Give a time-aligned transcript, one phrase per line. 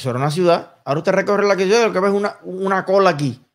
[0.00, 0.80] Eso era una ciudad.
[0.86, 3.46] Ahora usted recorre la que yo lo que ve es una, una cola aquí,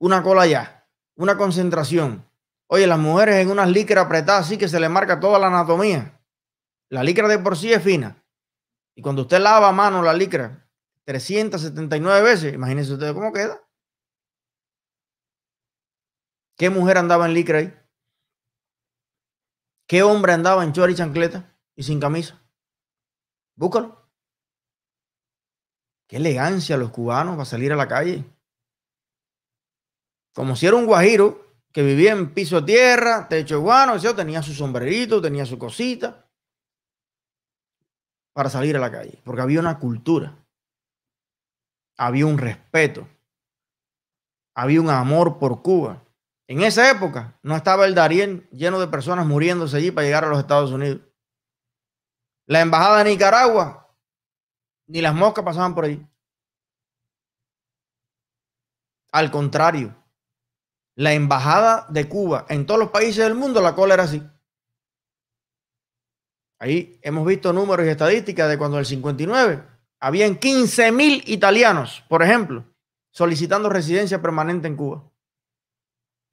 [0.00, 2.28] una cola allá, una concentración.
[2.66, 6.20] Oye, las mujeres en unas licras apretadas así que se le marca toda la anatomía.
[6.88, 8.20] La licra de por sí es fina.
[8.96, 10.68] Y cuando usted lava a mano la licra
[11.04, 13.62] 379 veces, imagínense usted cómo queda.
[16.56, 17.72] ¿Qué mujer andaba en licra ahí?
[19.86, 22.42] ¿Qué hombre andaba en chor y chancleta y sin camisa?
[23.54, 24.03] Búscalo.
[26.14, 28.24] Qué elegancia los cubanos para salir a la calle.
[30.32, 35.20] Como si era un guajiro que vivía en piso tierra, techo guano, tenía su sombrerito,
[35.20, 36.24] tenía su cosita
[38.32, 40.36] para salir a la calle, porque había una cultura,
[41.98, 43.08] había un respeto,
[44.54, 46.00] había un amor por Cuba.
[46.46, 50.28] En esa época no estaba el Darién lleno de personas muriéndose allí para llegar a
[50.28, 51.00] los Estados Unidos.
[52.46, 53.83] La embajada de Nicaragua,
[54.86, 56.06] ni las moscas pasaban por allí.
[59.12, 59.94] Al contrario,
[60.96, 64.22] la embajada de Cuba en todos los países del mundo, la cola era así.
[66.58, 69.64] Ahí hemos visto números y estadísticas de cuando en el 59
[70.00, 72.64] habían 15 mil italianos, por ejemplo,
[73.10, 75.10] solicitando residencia permanente en Cuba.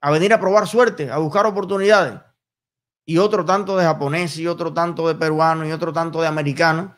[0.02, 2.20] A venir a probar suerte, a buscar oportunidades.
[3.06, 6.92] Y otro tanto de japoneses, y otro tanto de peruanos, y otro tanto de americanos,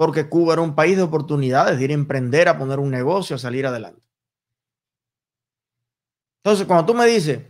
[0.00, 3.36] porque Cuba era un país de oportunidades, de ir a emprender, a poner un negocio,
[3.36, 4.00] a salir adelante.
[6.38, 7.44] Entonces, cuando tú me dices,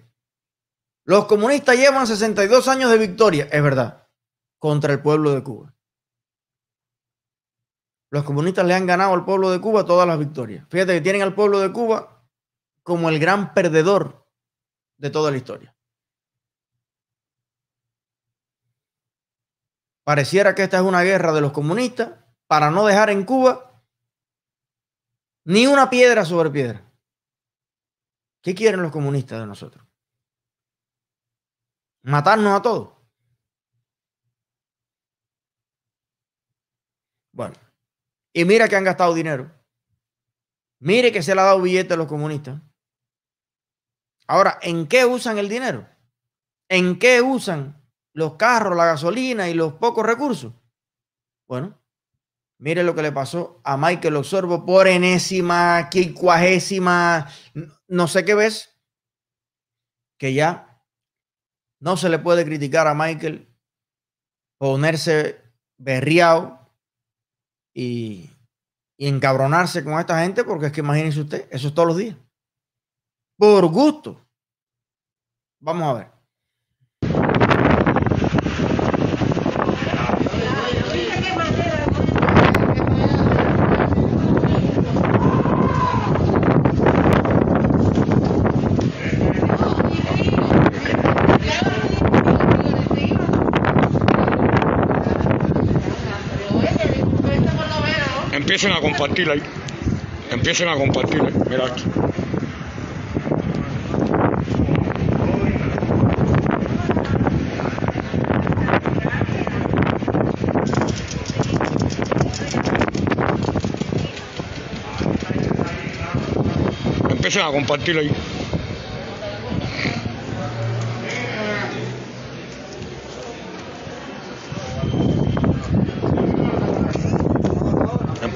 [1.04, 4.08] los comunistas llevan 62 años de victoria, es verdad,
[4.58, 5.72] contra el pueblo de Cuba.
[8.10, 10.66] Los comunistas le han ganado al pueblo de Cuba todas las victorias.
[10.70, 12.26] Fíjate que tienen al pueblo de Cuba
[12.82, 14.26] como el gran perdedor
[14.96, 15.72] de toda la historia.
[20.02, 22.19] Pareciera que esta es una guerra de los comunistas
[22.50, 23.80] para no dejar en Cuba
[25.44, 26.84] ni una piedra sobre piedra.
[28.42, 29.86] ¿Qué quieren los comunistas de nosotros?
[32.02, 32.92] Matarnos a todos.
[37.30, 37.54] Bueno,
[38.32, 39.48] y mira que han gastado dinero.
[40.80, 42.60] Mire que se le ha dado billete a los comunistas.
[44.26, 45.88] Ahora, ¿en qué usan el dinero?
[46.68, 47.80] ¿En qué usan
[48.12, 50.52] los carros, la gasolina y los pocos recursos?
[51.46, 51.79] Bueno,
[52.60, 57.26] mire lo que le pasó a Michael Osorbo por enésima, quincuagésima,
[57.88, 58.78] no sé qué ves,
[60.18, 60.84] que ya
[61.80, 63.48] no se le puede criticar a Michael
[64.58, 65.42] ponerse
[65.78, 66.70] berriado
[67.74, 68.30] y,
[68.98, 72.16] y encabronarse con esta gente, porque es que imagínense usted, eso es todos los días.
[73.38, 74.20] Por gusto.
[75.60, 76.19] Vamos a ver.
[98.62, 99.42] Empiecen a compartir ahí.
[100.30, 101.22] Empiecen a compartir.
[101.22, 101.32] ahí.
[101.48, 101.84] Mira aquí.
[117.08, 118.10] Empiecen a compartir ahí.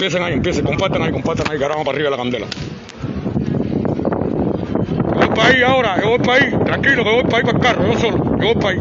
[0.04, 2.46] Empiecen ahí, empiecen, compartan ahí, compartan ahí, carajo para arriba de la candela.
[5.14, 7.64] Voy para ahí ahora, yo voy para ahí, tranquilo, que voy para ahí para el
[7.64, 8.80] carro, yo solo, yo voy para ahí,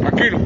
[0.00, 0.38] tranquilo.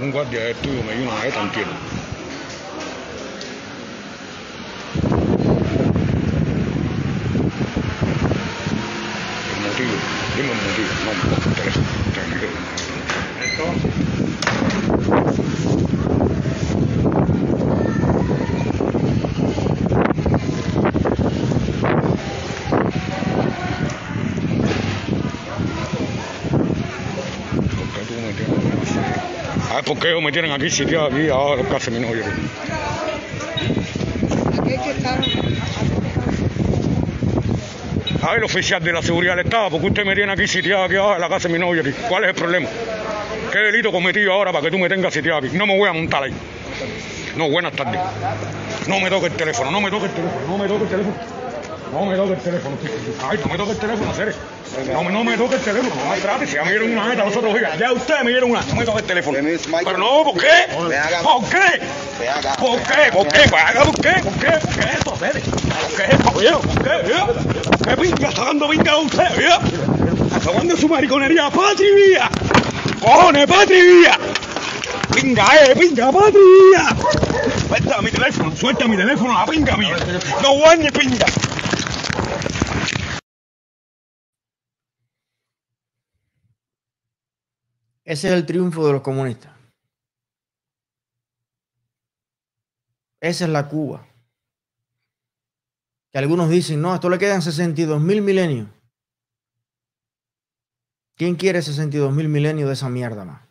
[0.00, 1.66] Un, guardia de estudio, me dio una vez tranquilo.
[9.50, 9.96] El motivo,
[10.36, 12.48] dime el motivo, no me cojo el teléfono, tranquilo.
[27.76, 28.60] ¿Por qué tú me tienes
[29.90, 29.94] aquí?
[29.94, 32.24] ¿por qué ellos me tienen aquí sitiado aquí ahora casi mi novio?
[34.58, 35.20] Aquí hay que estar.
[38.22, 40.46] A ver, el oficial de la seguridad del Estado, ¿por qué usted me tiene aquí
[40.46, 41.92] sitiado aquí abajo en la casa de mi novio aquí?
[42.08, 42.68] ¿Cuál es el problema?
[43.50, 45.48] ¿Qué delito cometí ahora para que tú me tengas sitiado aquí?
[45.56, 46.32] No me voy a montar ahí.
[47.36, 48.00] No, buenas tardes.
[48.86, 51.16] No me toque el teléfono, no me toque el teléfono, no me toque el teléfono.
[51.92, 52.76] No me toque el teléfono.
[53.28, 54.32] Ay, no me toque el teléfono, Cere.
[54.92, 56.46] No, me- no me toque el teléfono, no me trate.
[56.46, 57.78] Si ya me dieron una meta los otros días.
[57.78, 58.62] Ya ustedes me dieron una.
[58.62, 59.36] No me toque el teléfono.
[59.84, 60.48] Pero no, ¿por qué?
[61.22, 61.80] ¿Por qué?
[62.58, 63.12] ¿Por qué?
[63.12, 63.56] ¿Por qué?
[63.56, 64.12] Haga, ¿Por qué?
[64.22, 64.50] ¿Por qué?
[64.58, 65.40] ¿Por qué esto, Cere?
[65.40, 66.60] ¿Por qué viejo?
[66.60, 67.34] ¿Por qué, viejo?
[67.84, 69.60] ¿Qué pinga está dando pinga a usted, viejo?
[70.36, 72.30] Acabando su mariconería, patri vía.
[73.00, 74.18] ¡Cojones, patri vía!
[75.14, 75.74] ¡Pinga, eh!
[75.76, 76.40] ¡Pinga, patri
[76.70, 76.96] vía!
[77.68, 79.96] Suelta mi teléfono, suelta mi teléfono, la pinga mía.
[80.42, 81.26] No guañe pinga.
[88.10, 89.52] Ese es el triunfo de los comunistas.
[93.20, 94.04] Esa es la Cuba.
[96.10, 98.68] Que algunos dicen, no, esto le quedan 62 mil milenios.
[101.14, 103.42] ¿Quién quiere 62 mil milenios de esa mierda más?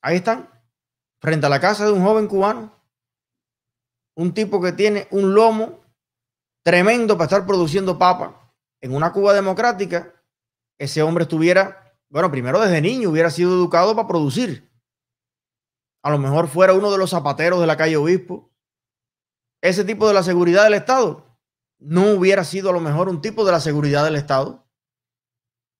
[0.00, 0.48] Ahí están,
[1.20, 2.80] frente a la casa de un joven cubano,
[4.14, 5.80] un tipo que tiene un lomo
[6.62, 10.14] tremendo para estar produciendo papa en una Cuba democrática.
[10.78, 14.70] Ese hombre estuviera, bueno, primero desde niño hubiera sido educado para producir.
[16.02, 18.50] A lo mejor fuera uno de los zapateros de la calle Obispo.
[19.62, 21.38] Ese tipo de la seguridad del Estado
[21.78, 24.66] no hubiera sido a lo mejor un tipo de la seguridad del Estado.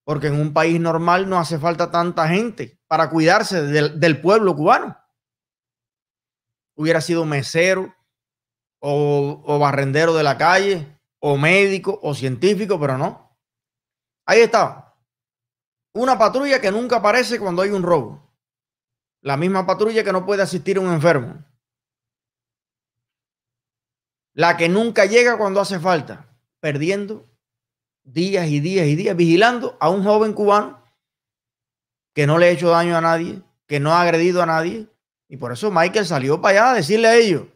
[0.05, 4.55] Porque en un país normal no hace falta tanta gente para cuidarse del, del pueblo
[4.57, 4.97] cubano.
[6.77, 7.95] Hubiera sido mesero
[8.81, 13.37] o, o barrendero de la calle o médico o científico, pero no.
[14.27, 14.88] Ahí está.
[15.99, 18.23] Una patrulla que nunca aparece cuando hay un robo.
[19.21, 21.45] La misma patrulla que no puede asistir a un enfermo.
[24.33, 27.29] La que nunca llega cuando hace falta, perdiendo
[28.05, 30.85] días y días y días vigilando a un joven cubano
[32.15, 34.89] que no le ha hecho daño a nadie, que no ha agredido a nadie.
[35.27, 37.49] Y por eso Michael salió para allá a decirle a ellos,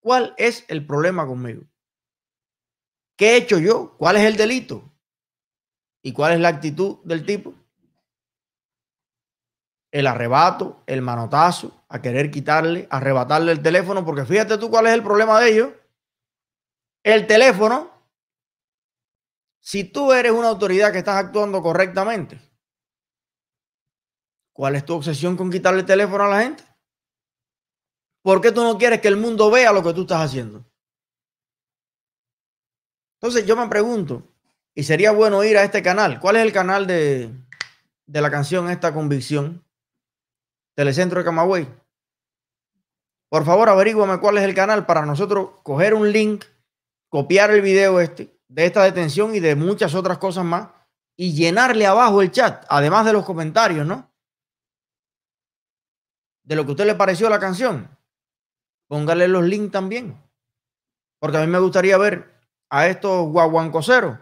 [0.00, 1.62] ¿cuál es el problema conmigo?
[3.14, 3.96] ¿Qué he hecho yo?
[3.96, 4.91] ¿Cuál es el delito?
[6.02, 7.54] ¿Y cuál es la actitud del tipo?
[9.92, 14.94] El arrebato, el manotazo, a querer quitarle, arrebatarle el teléfono, porque fíjate tú cuál es
[14.94, 15.72] el problema de ellos.
[17.04, 17.90] El teléfono,
[19.60, 22.40] si tú eres una autoridad que estás actuando correctamente,
[24.52, 26.64] ¿cuál es tu obsesión con quitarle el teléfono a la gente?
[28.22, 30.64] ¿Por qué tú no quieres que el mundo vea lo que tú estás haciendo?
[33.20, 34.31] Entonces yo me pregunto,
[34.74, 36.20] y sería bueno ir a este canal.
[36.20, 37.30] ¿Cuál es el canal de,
[38.06, 39.64] de la canción Esta Convicción?
[40.74, 41.68] Telecentro de Camagüey.
[43.28, 46.44] Por favor, averígüame cuál es el canal para nosotros coger un link,
[47.08, 50.68] copiar el video este de esta detención y de muchas otras cosas más
[51.16, 54.10] y llenarle abajo el chat, además de los comentarios, ¿no?
[56.42, 57.96] De lo que a usted le pareció la canción.
[58.88, 60.20] Póngale los links también.
[61.18, 62.34] Porque a mí me gustaría ver
[62.68, 64.18] a estos guaguancoseros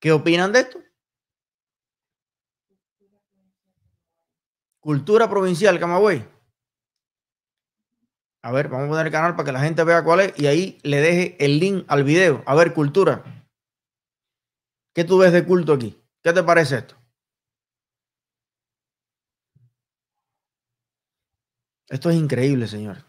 [0.00, 0.78] ¿Qué opinan de esto?
[4.80, 6.24] Cultura provincial, Camagüey.
[8.42, 10.46] A ver, vamos a poner el canal para que la gente vea cuál es y
[10.46, 12.42] ahí le deje el link al video.
[12.46, 13.24] A ver, cultura.
[14.94, 16.00] ¿Qué tú ves de culto aquí?
[16.22, 16.96] ¿Qué te parece esto?
[21.88, 23.07] Esto es increíble, señor.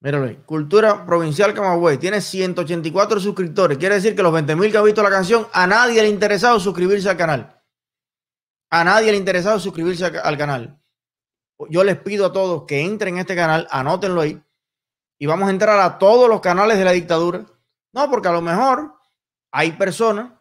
[0.00, 0.36] Míralo ahí.
[0.46, 1.98] Cultura Provincial Camagüey.
[1.98, 3.78] Tiene 184 suscriptores.
[3.78, 6.10] Quiere decir que los 20 mil que han visto la canción, a nadie le ha
[6.10, 7.62] interesado suscribirse al canal.
[8.70, 10.80] A nadie le ha interesado suscribirse al, al canal.
[11.70, 14.40] Yo les pido a todos que entren en este canal, anótenlo ahí.
[15.18, 17.44] Y vamos a entrar a todos los canales de la dictadura.
[17.92, 18.94] No, porque a lo mejor
[19.50, 20.32] hay personas.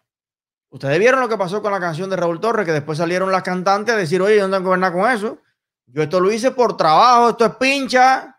[0.70, 3.42] Ustedes vieron lo que pasó con la canción de Raúl Torres, que después salieron las
[3.42, 5.40] cantantes a decir, oye, que ver nada con eso.
[5.88, 8.37] Yo esto lo hice por trabajo, esto es pincha.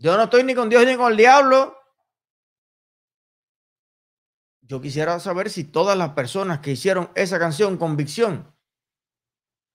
[0.00, 1.76] Yo no estoy ni con Dios ni con el diablo.
[4.62, 8.56] Yo quisiera saber si todas las personas que hicieron esa canción, convicción,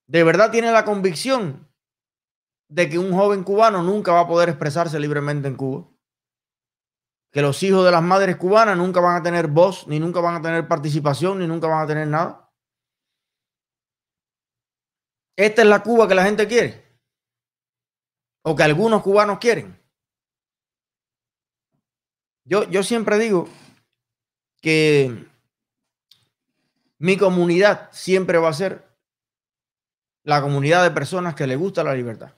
[0.08, 1.72] de verdad tienen la convicción
[2.68, 5.86] de que un joven cubano nunca va a poder expresarse libremente en Cuba.
[7.30, 10.36] Que los hijos de las madres cubanas nunca van a tener voz, ni nunca van
[10.36, 12.52] a tener participación, ni nunca van a tener nada.
[15.36, 17.00] Esta es la Cuba que la gente quiere.
[18.42, 19.85] O que algunos cubanos quieren.
[22.48, 23.48] Yo, siempre digo
[24.62, 25.26] que
[26.98, 28.86] mi comunidad siempre va a ser
[30.22, 32.34] la comunidad de personas que le gusta la libertad.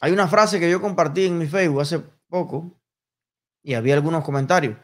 [0.00, 2.80] Hay una frase que yo compartí en mi Facebook hace poco
[3.60, 4.78] y había algunos comentarios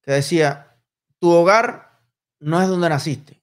[0.00, 0.78] que decía,
[1.18, 2.00] tu hogar
[2.38, 3.42] no es donde naciste,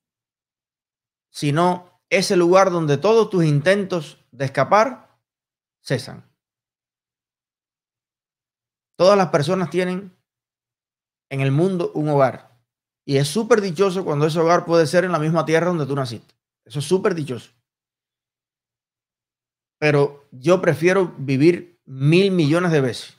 [1.30, 5.20] sino es el lugar donde todos tus intentos de escapar
[5.82, 6.31] cesan.
[9.02, 10.16] Todas las personas tienen
[11.32, 12.56] en el mundo un hogar.
[13.04, 15.96] Y es súper dichoso cuando ese hogar puede ser en la misma tierra donde tú
[15.96, 16.36] naciste.
[16.64, 17.50] Eso es súper dichoso.
[19.80, 23.18] Pero yo prefiero vivir mil millones de veces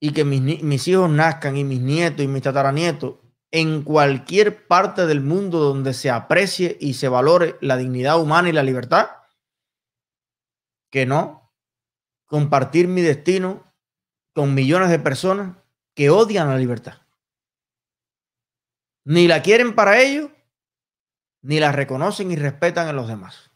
[0.00, 3.16] y que mis, mis hijos nazcan y mis nietos y mis tataranietos
[3.50, 8.52] en cualquier parte del mundo donde se aprecie y se valore la dignidad humana y
[8.52, 9.08] la libertad,
[10.92, 11.52] que no
[12.28, 13.71] compartir mi destino
[14.34, 15.56] con millones de personas
[15.94, 17.02] que odian la libertad.
[19.04, 20.30] Ni la quieren para ellos,
[21.42, 23.50] ni la reconocen y respetan en los demás.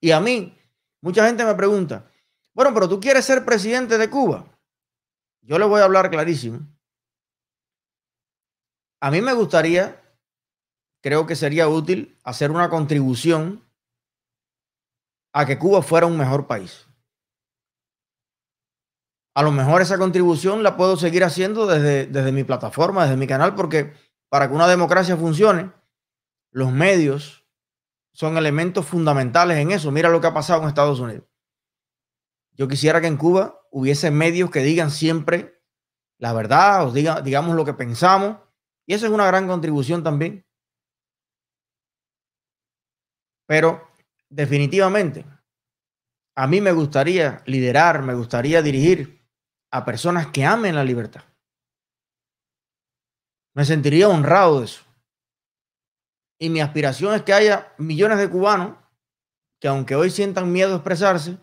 [0.00, 0.56] Y a mí,
[1.00, 2.10] mucha gente me pregunta,
[2.52, 4.46] bueno, pero tú quieres ser presidente de Cuba.
[5.40, 6.60] Yo le voy a hablar clarísimo.
[9.00, 10.00] A mí me gustaría,
[11.02, 13.62] creo que sería útil hacer una contribución
[15.32, 16.86] a que Cuba fuera un mejor país.
[19.34, 23.26] A lo mejor esa contribución la puedo seguir haciendo desde, desde mi plataforma, desde mi
[23.26, 23.92] canal, porque
[24.28, 25.72] para que una democracia funcione,
[26.52, 27.44] los medios
[28.12, 29.90] son elementos fundamentales en eso.
[29.90, 31.24] Mira lo que ha pasado en Estados Unidos.
[32.52, 35.54] Yo quisiera que en Cuba hubiese medios que digan siempre
[36.18, 38.38] la verdad, o diga, digamos lo que pensamos,
[38.86, 40.46] y eso es una gran contribución también.
[43.46, 43.88] Pero
[44.30, 45.26] definitivamente,
[46.36, 49.23] a mí me gustaría liderar, me gustaría dirigir
[49.74, 51.24] a personas que amen la libertad.
[53.56, 54.84] Me sentiría honrado de eso.
[56.38, 58.76] Y mi aspiración es que haya millones de cubanos
[59.60, 61.38] que aunque hoy sientan miedo a expresarse,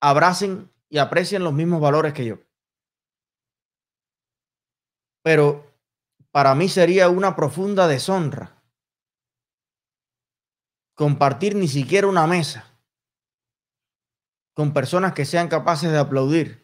[0.00, 2.38] abracen y aprecien los mismos valores que yo.
[5.24, 5.74] Pero
[6.30, 8.62] para mí sería una profunda deshonra
[10.94, 12.70] compartir ni siquiera una mesa
[14.54, 16.63] con personas que sean capaces de aplaudir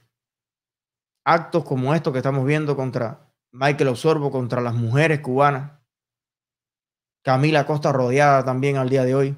[1.35, 5.81] actos como estos que estamos viendo contra Michael Osorbo, contra las mujeres cubanas,
[7.23, 9.37] Camila Costa rodeada también al día de hoy.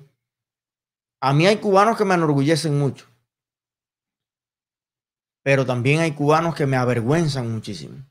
[1.21, 3.07] A mí hay cubanos que me enorgullecen mucho,
[5.43, 8.05] pero también hay cubanos que me avergüenzan muchísimo.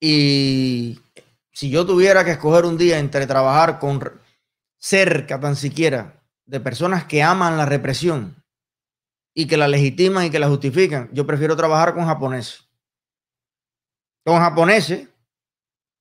[0.00, 1.00] Y
[1.52, 4.00] si yo tuviera que escoger un día entre trabajar con
[4.76, 8.37] cerca tan siquiera de personas que aman la represión
[9.38, 11.08] y que la legitiman y que la justifican.
[11.12, 12.68] Yo prefiero trabajar con japoneses.
[14.24, 15.08] Con japoneses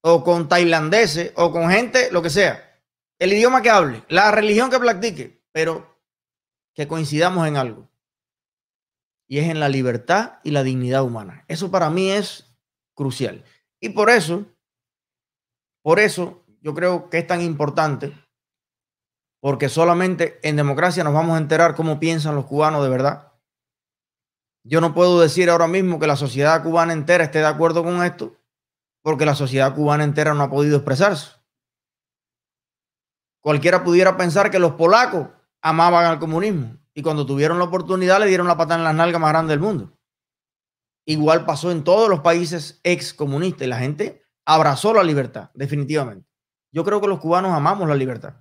[0.02, 2.82] o con tailandeses o con gente, lo que sea.
[3.20, 6.02] El idioma que hable, la religión que practique, pero
[6.74, 7.88] que coincidamos en algo.
[9.28, 11.46] Y es en la libertad y la dignidad humana.
[11.48, 12.58] Eso para mí es
[12.96, 13.44] crucial.
[13.80, 14.48] Y por eso,
[15.84, 18.16] por eso yo creo que es tan importante
[19.40, 23.27] porque solamente en democracia nos vamos a enterar cómo piensan los cubanos de verdad.
[24.68, 28.04] Yo no puedo decir ahora mismo que la sociedad cubana entera esté de acuerdo con
[28.04, 28.36] esto,
[29.02, 31.32] porque la sociedad cubana entera no ha podido expresarse.
[33.42, 35.30] Cualquiera pudiera pensar que los polacos
[35.62, 39.22] amaban al comunismo y cuando tuvieron la oportunidad le dieron la patada en las nalgas
[39.22, 39.98] más grande del mundo.
[41.06, 46.28] Igual pasó en todos los países ex comunistas y la gente abrazó la libertad, definitivamente.
[46.74, 48.36] Yo creo que los cubanos amamos la libertad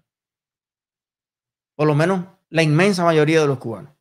[1.76, 3.92] por lo menos la inmensa mayoría de los cubanos.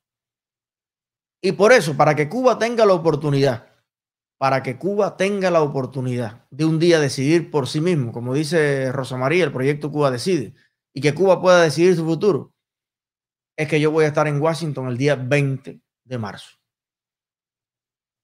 [1.45, 3.67] Y por eso, para que Cuba tenga la oportunidad,
[4.39, 8.91] para que Cuba tenga la oportunidad de un día decidir por sí mismo, como dice
[8.91, 10.55] Rosa María, el proyecto Cuba Decide,
[10.91, 12.51] y que Cuba pueda decidir su futuro,
[13.55, 16.57] es que yo voy a estar en Washington el día 20 de marzo.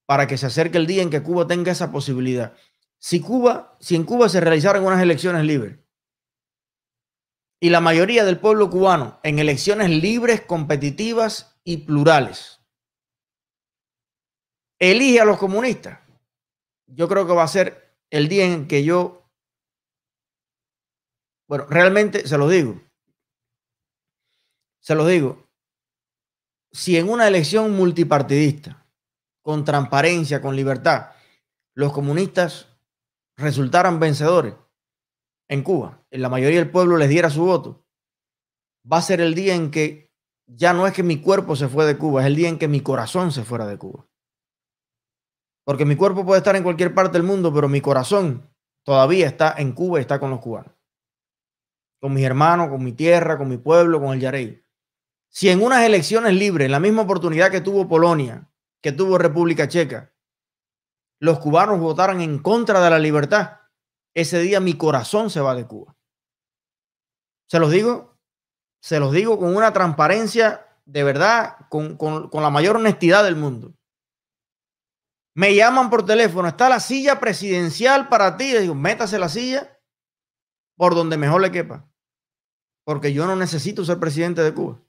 [0.07, 2.55] Para que se acerque el día en que Cuba tenga esa posibilidad.
[2.97, 5.77] Si Cuba, si en Cuba se realizaran unas elecciones libres,
[7.59, 12.60] y la mayoría del pueblo cubano en elecciones libres, competitivas y plurales.
[14.81, 15.99] Elige a los comunistas.
[16.87, 19.29] Yo creo que va a ser el día en que yo,
[21.47, 22.81] bueno, realmente se lo digo,
[24.79, 25.47] se lo digo,
[26.71, 28.83] si en una elección multipartidista,
[29.43, 31.11] con transparencia, con libertad,
[31.75, 32.67] los comunistas
[33.37, 34.55] resultaran vencedores,
[35.47, 37.85] en Cuba, en la mayoría del pueblo les diera su voto,
[38.91, 40.11] va a ser el día en que
[40.47, 42.67] ya no es que mi cuerpo se fue de Cuba, es el día en que
[42.67, 44.07] mi corazón se fuera de Cuba.
[45.63, 48.49] Porque mi cuerpo puede estar en cualquier parte del mundo, pero mi corazón
[48.83, 50.73] todavía está en Cuba y está con los cubanos.
[51.99, 54.65] Con mis hermanos, con mi tierra, con mi pueblo, con el Yarey.
[55.29, 58.49] Si en unas elecciones libres, en la misma oportunidad que tuvo Polonia,
[58.81, 60.13] que tuvo República Checa,
[61.19, 63.59] los cubanos votaran en contra de la libertad,
[64.15, 65.95] ese día mi corazón se va de Cuba.
[67.47, 68.17] Se los digo,
[68.81, 73.75] se los digo con una transparencia de verdad, con, con la mayor honestidad del mundo.
[75.33, 78.53] Me llaman por teléfono, está la silla presidencial para ti.
[78.57, 79.79] digo, métase la silla
[80.75, 81.89] por donde mejor le quepa.
[82.83, 84.81] Porque yo no necesito ser presidente de Cuba.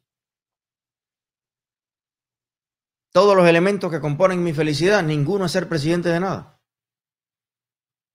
[3.12, 6.58] Todos los elementos que componen mi felicidad, ninguno es ser presidente de nada.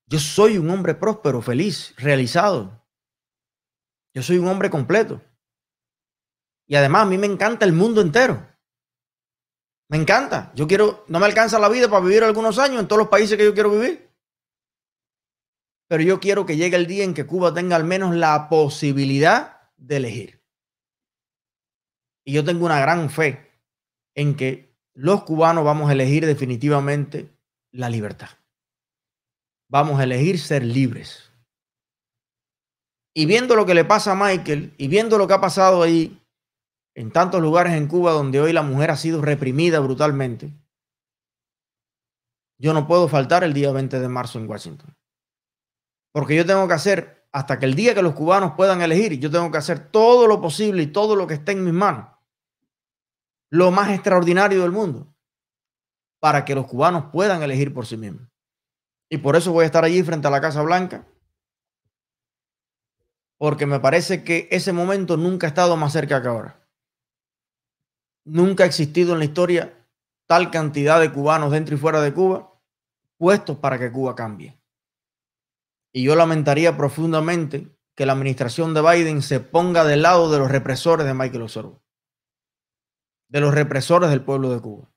[0.08, 2.84] Yo soy un hombre próspero, feliz, realizado.
[4.14, 5.22] Yo soy un hombre completo.
[6.66, 8.46] Y además a mí me encanta el mundo entero.
[9.89, 10.51] Me encanta.
[10.56, 13.38] Yo quiero, no me alcanza la vida para vivir algunos años en todos los países
[13.38, 14.10] que yo quiero vivir.
[15.88, 19.72] Pero yo quiero que llegue el día en que Cuba tenga al menos la posibilidad
[19.77, 20.44] de elegir.
[22.25, 23.50] Y yo tengo una gran fe
[24.13, 27.32] en que los cubanos vamos a elegir definitivamente
[27.72, 28.29] la libertad.
[29.70, 31.32] Vamos a elegir ser libres.
[33.13, 36.22] Y viendo lo que le pasa a Michael y viendo lo que ha pasado ahí,
[36.98, 40.51] en tantos lugares en Cuba donde hoy la mujer ha sido reprimida brutalmente,
[42.58, 44.98] yo no puedo faltar el día 20 de marzo en Washington.
[46.12, 49.30] Porque yo tengo que hacer, hasta que el día que los cubanos puedan elegir, yo
[49.30, 52.10] tengo que hacer todo lo posible y todo lo que esté en mis manos,
[53.52, 55.13] lo más extraordinario del mundo,
[56.19, 58.28] para que los cubanos puedan elegir por sí mismos.
[59.08, 61.08] Y por eso voy a estar allí frente a la Casa Blanca,
[63.38, 66.66] porque me parece que ese momento nunca ha estado más cerca que ahora.
[68.28, 69.88] Nunca ha existido en la historia
[70.28, 72.54] tal cantidad de cubanos dentro y fuera de Cuba
[73.18, 74.60] puestos para que Cuba cambie.
[75.94, 80.52] Y yo lamentaría profundamente que la administración de Biden se ponga del lado de los
[80.52, 81.82] represores de Michael Osorbo,
[83.30, 84.92] de los represores del pueblo de Cuba.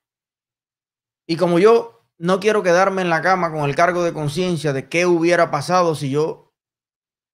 [1.25, 4.89] Y como yo no quiero quedarme en la cama con el cargo de conciencia de
[4.89, 6.53] qué hubiera pasado si yo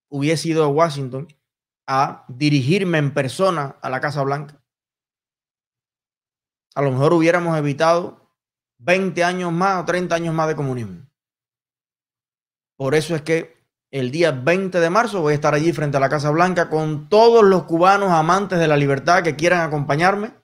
[0.10, 1.28] hubiese ido a Washington
[1.88, 4.62] a dirigirme en persona a la Casa Blanca,
[6.78, 8.32] a lo mejor hubiéramos evitado
[8.78, 11.10] 20 años más o 30 años más de comunismo.
[12.78, 13.58] Por eso es que
[13.90, 17.10] el día 20 de marzo voy a estar allí frente a la Casa Blanca con
[17.10, 20.36] todos los cubanos amantes de la libertad que quieran acompañarme.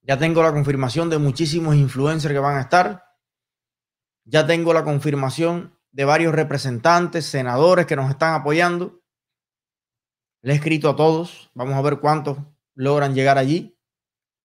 [0.00, 3.04] Ya tengo la confirmación de muchísimos influencers que van a estar.
[4.24, 9.02] Ya tengo la confirmación de varios representantes, senadores que nos están apoyando.
[10.40, 11.50] Le he escrito a todos.
[11.52, 12.38] Vamos a ver cuántos
[12.74, 13.78] logran llegar allí.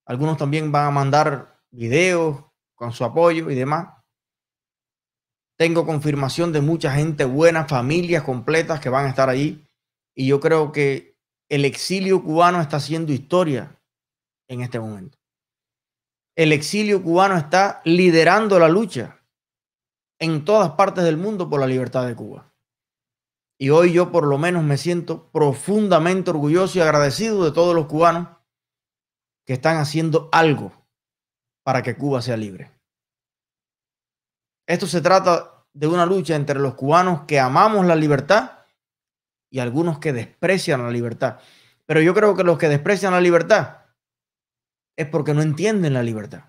[0.07, 2.41] Algunos también van a mandar videos
[2.75, 3.89] con su apoyo y demás.
[5.57, 9.67] Tengo confirmación de mucha gente buena, familias completas que van a estar allí.
[10.15, 11.17] Y yo creo que
[11.49, 13.77] el exilio cubano está haciendo historia
[14.47, 15.17] en este momento.
[16.37, 19.19] El exilio cubano está liderando la lucha
[20.19, 22.53] en todas partes del mundo por la libertad de Cuba.
[23.59, 27.87] Y hoy yo por lo menos me siento profundamente orgulloso y agradecido de todos los
[27.87, 28.36] cubanos
[29.47, 30.73] que están haciendo algo
[31.63, 32.69] para que Cuba sea libre.
[34.67, 38.65] Esto se trata de una lucha entre los cubanos que amamos la libertad
[39.49, 41.39] y algunos que desprecian la libertad.
[41.85, 43.85] Pero yo creo que los que desprecian la libertad
[44.97, 46.43] es porque no entienden la libertad.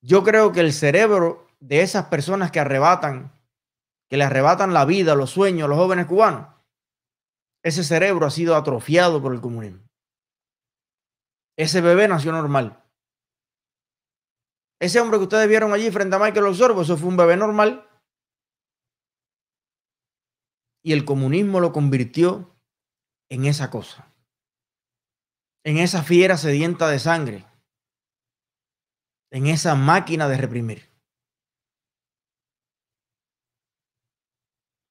[0.00, 3.30] Yo creo que el cerebro de esas personas que arrebatan,
[4.08, 6.48] que le arrebatan la vida, los sueños a los jóvenes cubanos,
[7.62, 9.91] ese cerebro ha sido atrofiado por el comunismo.
[11.56, 12.82] Ese bebé nació normal.
[14.80, 17.88] Ese hombre que ustedes vieron allí frente a Michael Osorbo, eso fue un bebé normal.
[20.82, 22.58] Y el comunismo lo convirtió
[23.30, 24.12] en esa cosa.
[25.64, 27.46] En esa fiera sedienta de sangre.
[29.30, 30.90] En esa máquina de reprimir.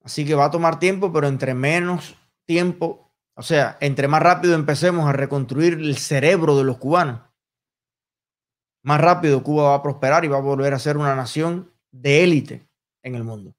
[0.04, 3.11] Así que va a tomar tiempo, pero entre menos tiempo
[3.42, 7.22] o sea, entre más rápido empecemos a reconstruir el cerebro de los cubanos,
[8.84, 12.24] más rápido Cuba va a prosperar y va a volver a ser una nación de
[12.24, 12.70] élite
[13.02, 13.56] en el mundo.